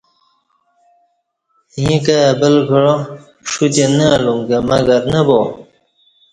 ییں 1.79 1.99
کائی 2.05 2.25
ابل 2.31 2.55
کعا 2.67 2.95
پݜوتے 3.43 3.85
نہ 3.97 4.07
الُم 4.19 4.39
کہ 4.47 4.57
مگر 4.67 5.01
نہ 5.11 5.21
با 5.27 5.39